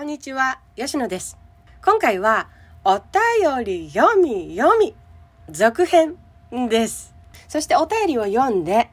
[0.00, 1.36] こんにちは、吉野です。
[1.84, 2.48] 今回は、
[2.84, 4.94] お便り読み読み、
[5.50, 6.16] 続編
[6.70, 7.14] です。
[7.48, 8.88] そしてお便りを読んで、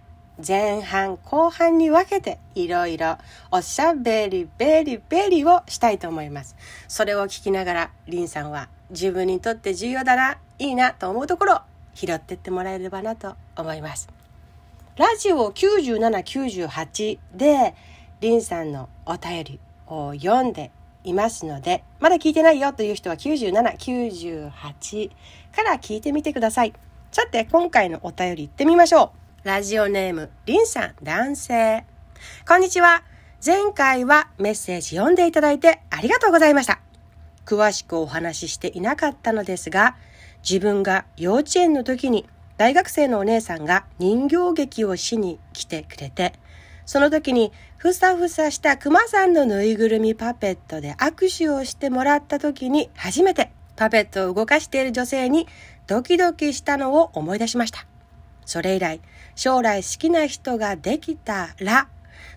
[0.45, 3.17] 前半後半に分けていろいろ
[3.51, 6.57] おしゃべりべりべりをしたいと思います。
[6.89, 11.59] それを聞きながら、りんさんは自分にとって重要だな、いいなと思うところを
[11.93, 14.09] 拾ってってもらえればなと思います。
[14.97, 17.75] ラジオ97、98で、
[18.19, 20.69] りんさんのお便りを読んで
[21.07, 25.11] いますので、まだ聞いてないよという人は97、98
[25.55, 26.73] から聞いてみてください。
[27.11, 29.47] さて、今回のお便り行ってみましょう。
[29.47, 31.85] ラジオネーム、りんさん、男性。
[32.47, 33.03] こんにちは。
[33.45, 36.79] 前回はメッセージ読んでいただいてありがとうございました。
[37.45, 39.95] 詳しくお話ししていなかったのですが、
[40.47, 46.33] 自分が幼稚園の時に大学生のお姉さんが人形劇をしに来てくれて、
[46.87, 55.47] その時にふさふさした熊さんのぬいぐるみパペットで握手をしてもらった時に初めてパペットを動かしている女性に
[55.85, 57.85] ドキドキしたのを思い出しました。
[58.45, 59.01] それ以来、
[59.35, 61.89] 将来好きな人ができたら、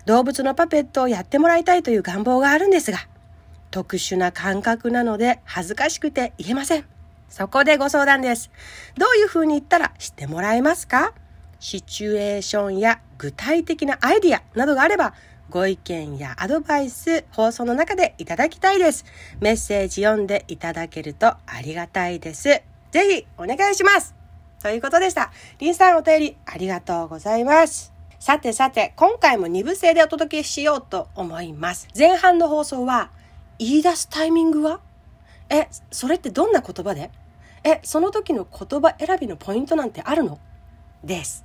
[0.05, 2.99] 動物のパペットをやってもらいたいという願望があるんですが、
[3.71, 6.85] 特殊な感覚なので恥ずかしくて言えません。
[7.29, 8.51] そこでご相談です。
[8.99, 11.15] どういう風に言ったら知ってもらえますか？
[11.61, 15.15] シチュエーションや具体的なアイディアなどがあれば、
[15.51, 19.05] ご意見やアドバイス、放送の中でいただきたいです。
[19.41, 22.45] メッセージ読んでいただけるとありがたいです。
[22.45, 24.15] ぜひお願いします
[24.63, 25.31] ということでした。
[25.59, 27.93] リンさんお便りありがとうございます。
[28.19, 31.89] さてさて、今回も2部制でお届けしようと思います。
[31.99, 33.11] 前半の放送は、
[33.59, 34.81] 言い出すタイミングは？
[35.49, 37.11] え、それってどんな言葉で？
[37.65, 40.39] え、その時の言葉選びのポイントなんてあるの？
[41.03, 41.45] です。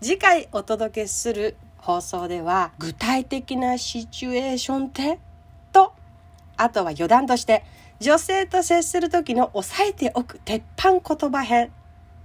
[0.00, 5.18] 次回お届けする放送では具体的なシチュエーションって？
[5.72, 5.92] と
[6.56, 7.64] あとは余談として
[8.00, 11.70] 女性と接する時の押さえておく鉄板言葉編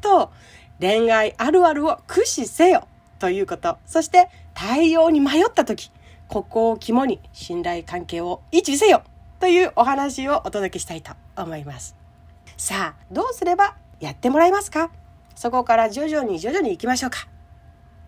[0.02, 0.32] と
[0.80, 2.88] 恋愛あるあるを駆使せよ
[3.20, 3.78] ということ。
[3.86, 5.92] そして対応に迷った時
[6.28, 9.04] ここを肝に信頼関係を維持せよ
[9.40, 11.96] というお話をお届けしたいと思います。
[12.58, 14.92] さあどうすればやってもらえますか？
[15.36, 17.28] そこから徐々に徐々に行きましょうか。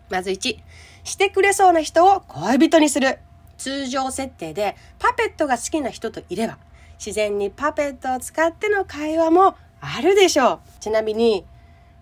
[0.10, 0.58] まず1、
[1.04, 3.20] してくれそうな人を恋人にする。
[3.58, 6.58] 通常設定でパペットが好きな人といれば、
[6.98, 10.60] 自然にパペットを使っての会話もあるでしょう。
[10.80, 11.46] ちなみに、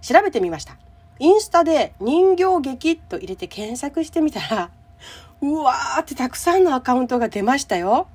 [0.01, 0.77] 調べてみました。
[1.19, 4.71] インスタで人形劇と入れて検索してみたら、
[5.41, 8.07] うわーってたくさんのアカウントが出ましたよ。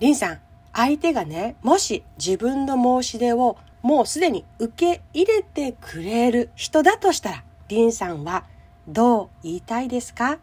[0.00, 0.40] リンさん、
[0.72, 8.44] 相手がね、もし自分の申し出をもうすでに受け入れてくれる人だとしたら、リンさんは
[8.88, 10.38] どう言いたいですか？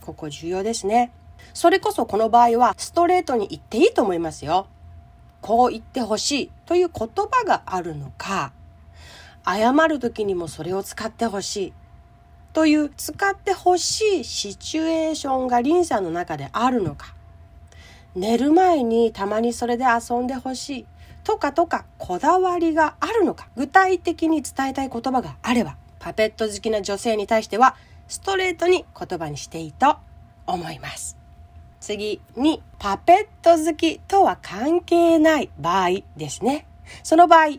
[0.00, 1.12] ここ重要ですね。
[1.54, 4.66] それこそこの場合はストレートに言っていいと思いますよ。
[5.40, 8.52] こう言ってほしいという言葉があるのか、
[9.44, 11.72] 謝る時にもそれを使ってほしい
[12.52, 17.14] という使ってほしいシチュエーションがリンさんの中であるのか、
[18.16, 20.86] 寝る前にたまにそれで遊んでほしい
[21.22, 27.74] とかとかこだわりがあるのか、具体的に伝えたい言葉があれば、パペット好きな女性に対しては、
[28.06, 29.96] ストレートに言葉にしていいと
[30.46, 31.16] 思います。
[31.80, 36.64] 次に、パペット好きとは関係ない場合ですね。
[37.02, 37.56] その場合、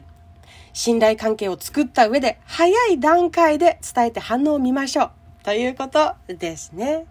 [0.71, 5.11] 信頼関係を作った上で、早い段階で伝えて反応を見ましょう。
[5.43, 7.05] ということですね。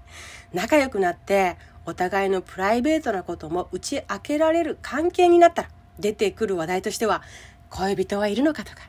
[0.54, 5.68] 仲良くなって、お互いのプライベートなことも打ち明けられる関係になったら、
[5.98, 7.20] 出てくる話題としては、
[7.68, 8.88] 恋人はいるのかとか、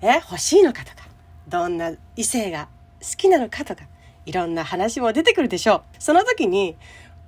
[0.00, 1.10] え、欲しいのかとか、
[1.52, 2.68] どんな異性が
[3.02, 3.84] 好きなのかとか、
[4.24, 5.82] いろんな話も出てくるでしょう。
[5.98, 6.78] その時に、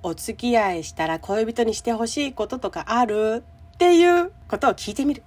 [0.01, 3.43] お付き合いしたら恋人にしてほしいこととかある
[3.73, 5.21] っていうことを聞いてみる。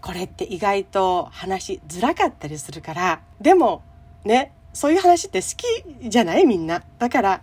[0.00, 3.82] これって意外と話づらかったりするから、でも
[4.24, 5.48] ね、そういう話って好
[6.00, 6.84] きじゃないみんな。
[7.00, 7.42] だから、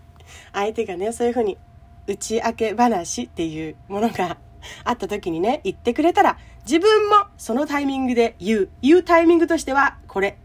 [0.54, 1.58] 相手がね、そういうふうに
[2.08, 4.38] 打ち明け話っていうものが
[4.86, 8.70] 会った時にね、言ってくれたら、自分もそのタイミングで言う。
[8.82, 10.38] 言うタイミングとしては、これ、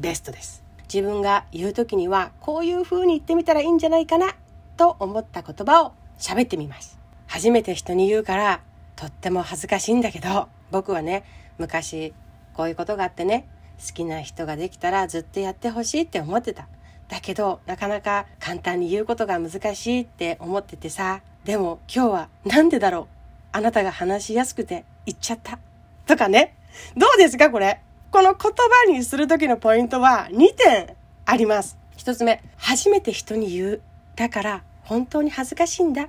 [0.00, 0.64] ベストです。
[0.92, 4.34] 自分が言う時には、こういう風に言ってみたらいいんじゃないかな、
[4.76, 6.98] と思った言葉を喋ってみます。
[7.26, 8.60] 初めて人に言うから、
[8.96, 11.24] とっても恥ずかしいんだけど、僕はね、
[11.58, 12.12] 昔、
[12.54, 13.46] こういうことがあってね、
[13.86, 16.66] 好きな人ができたらずっとやってほしいって思ってた。
[17.08, 23.06] だけど、なかなか簡単に言うことが難しいって思っててさ、でも今日はなんでだろう？
[23.52, 25.58] あなたが話しやすくて言っちゃった。
[26.06, 26.54] とかね。
[26.96, 27.80] どうですかこれ？
[28.10, 28.52] この言
[28.86, 30.96] 葉にするときのポイントは2点
[31.26, 31.78] あります。
[31.96, 33.80] 1つ目、初めて人に言う。
[34.16, 36.08] だから本当に恥ずかしいんだ。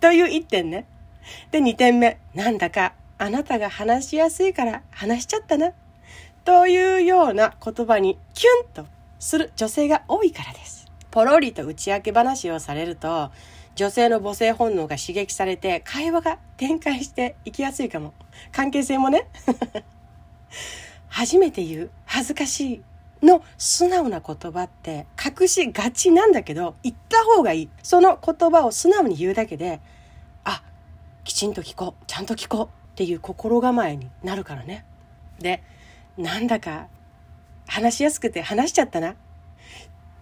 [0.00, 0.86] という1点ね。
[1.50, 2.18] で、2点目。
[2.34, 5.72] なんだかあなたが話しやすいから話しちゃったな。
[6.46, 8.86] というような言葉にキュンと
[9.18, 10.86] する女性が多いからです。
[11.10, 13.30] ポロリと打ち明け話をされると、
[13.74, 18.14] 女性の母性本能が刺激されて会話が展開していきやすいかも。
[18.52, 19.28] 関係性もね。
[21.12, 22.82] 初めて言う恥ずかしい
[23.24, 27.68] の素直な言葉って隠しがちなんだけど言った方がいい。
[27.82, 29.80] その言葉を素直に言うだけで、
[30.42, 30.62] あ、
[31.22, 34.86] きちんと聞こう、ちゃんと聞こうっていう心構えになるからね。
[35.38, 35.62] で、
[36.16, 36.88] なんだか
[37.68, 39.14] 話しやすくて話しちゃったな。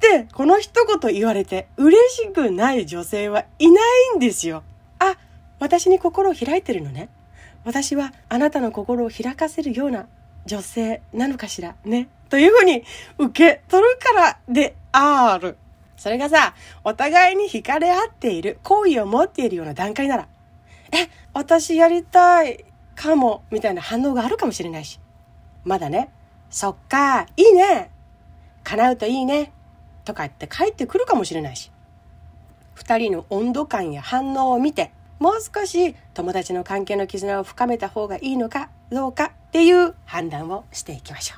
[0.01, 3.81] で、この一言言われて嬉しくない女性はいな
[4.15, 4.65] いんですよ。
[4.99, 5.17] あ、
[5.61, 7.11] 私に心を開いてるのね。
[7.65, 10.09] 私はあなたの心を開かせるような
[10.47, 11.75] 女性なのかしら？
[11.85, 12.09] ね。
[12.29, 12.85] というふうに
[13.19, 15.57] 受け取るからである。
[15.97, 20.29] それがさ、お互いに惹かれ合っている、好意を持っているような段階なら、
[20.93, 22.65] え、私やりたい
[22.95, 24.99] かも、みたいな反応があるかもしれないし。
[25.65, 26.09] まだね、
[26.49, 27.91] そっか、いいね。
[28.65, 29.53] 叶うといいね。
[30.05, 31.71] とか言って帰ってくるかもしれないし。
[32.75, 41.35] 二人の温度感や反応を見て、もう少し友達の関係の絆を深めた方がいいのかどうかっていう判断をしていきましょ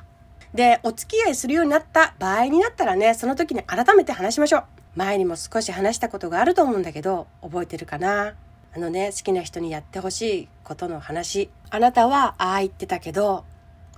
[0.53, 0.55] う。
[0.55, 4.63] で、お付き合いするようになった場合になったらね、その時に改めて話しましょう。
[4.95, 8.35] 前にも少し話したことがあると思うんだけど、覚えてるかな？
[8.75, 11.49] あのね、好きな人にやってほしいことの話。
[11.71, 13.45] あなたはああ言ってたけど、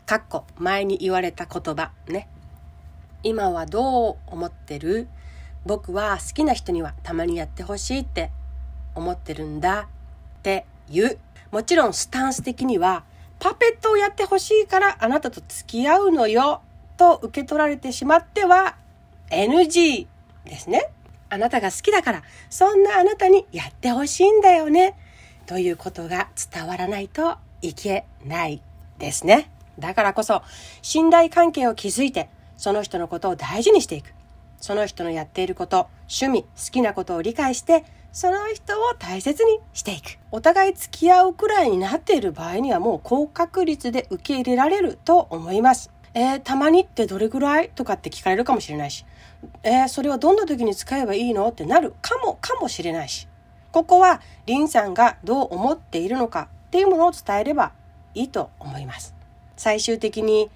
[0.05, 2.29] かっこ前に言われた言葉ね。
[3.21, 5.09] 今はどう思ってる？
[5.65, 8.31] 僕は好きな人にはたまにやってほしいって
[8.95, 11.17] 思ってるんだっていう。
[11.51, 13.03] もちろんスタンス的には、
[13.39, 16.61] パペットをやってほしいからあなたと付き合うのよ
[16.97, 18.77] と受け取られてしまっては
[19.29, 20.07] NG
[20.45, 20.89] ですね。
[21.29, 24.95] あなたが好きだから、そんなあなたにやってほしいんだよね。
[25.47, 28.61] ということが伝わらないといけない
[28.99, 29.49] ですね。
[29.79, 30.43] だからこそ、
[30.81, 34.13] 信頼関係を築いて、その人のことを大事にしていく。
[34.59, 40.17] その人のやっていること、趣味、好きなことを理解して、その人を大切にしていく。
[40.31, 45.91] お互い付き合うくらいになっている場合にはもう高確率で受け入れられると思います。
[46.13, 49.05] えー、たまにってどれぐらいとかって聞かれるかもしれないし、
[49.63, 53.27] えー、それはどんな時に使えばいいのってなるかもかもしれないし、
[53.73, 57.73] ここはリンさんがどう思っているのかっていうものを伝えれば
[58.13, 59.13] いいと思います。
[59.57, 60.49] 最終的に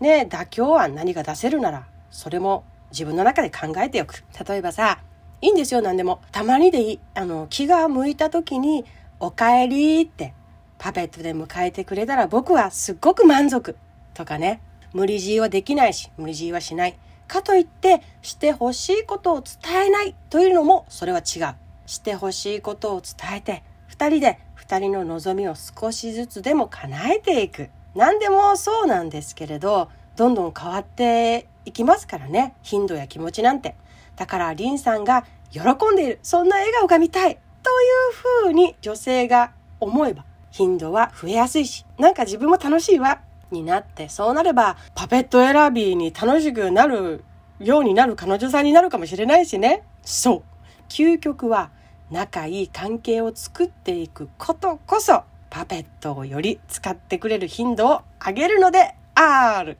[0.00, 4.24] ね、妥協案何が出せるなら、それも自分の中で考えておく。
[4.48, 5.00] 例えばさ、
[5.40, 6.20] いいんですよ、何でも。
[6.32, 7.00] たまにでいい。
[7.14, 8.84] あの、気が向いた時に、
[9.20, 10.32] お帰りって
[10.78, 13.76] パペットで迎えてくれたら僕はすっごく満足。
[14.14, 14.60] とかね。
[14.92, 16.98] 無理強いはできないし、無理強いはしない。
[17.26, 21.54] かといって、してほしいことを伝えないというのも、それは違う。
[21.86, 27.68] してほしいことを伝えて、二人で二人の望みを少しずつでも叶えていく。
[27.94, 32.56] 何でもそうなんですけれど、どんどん変わっていきますからね。
[32.62, 33.76] 頻度や気持ちなんて。
[34.16, 35.60] だからリンさんが喜
[35.92, 43.20] んでいる、そんな笑顔が見たいというふうに女性が思えば頻度は増えやすいし、なんか自分も楽しいわ
[43.52, 47.22] になって、そうなればパペット選びに楽しくなる
[47.60, 49.84] ようになる彼女さんになるかもしれないしね。
[50.02, 50.42] そう。
[50.88, 51.70] 究極は
[52.10, 59.78] 仲いい関係を作っていくことこそパペットをより使ってくれる頻度を上げるのである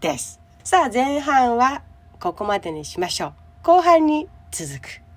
[0.00, 0.40] です。
[0.62, 1.82] さあ前半は
[2.20, 3.32] ここまでにしましょう。
[3.62, 5.07] 後半に続く。